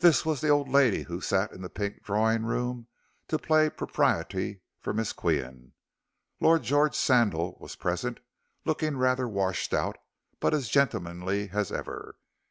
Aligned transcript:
This 0.00 0.26
was 0.26 0.42
the 0.42 0.50
old 0.50 0.68
lady 0.68 1.04
who 1.04 1.22
sat 1.22 1.50
in 1.50 1.62
the 1.62 1.70
pink 1.70 2.02
drawing 2.02 2.44
room 2.44 2.86
to 3.28 3.38
play 3.38 3.70
propriety 3.70 4.60
for 4.78 4.92
Miss 4.92 5.14
Qian. 5.14 5.72
Lord 6.38 6.62
George 6.64 6.94
Sandal 6.94 7.56
was 7.58 7.74
present, 7.74 8.20
looking 8.66 8.98
rather 8.98 9.26
washed 9.26 9.72
out, 9.72 9.96
but 10.38 10.52
as 10.52 10.68
gentlemanly 10.68 11.48
as 11.50 11.72
ever. 11.72 12.18